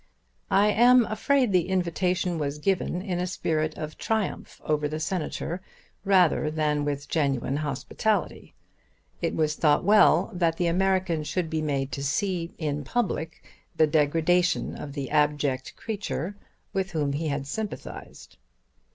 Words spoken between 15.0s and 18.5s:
abject creature with whom he had sympathised.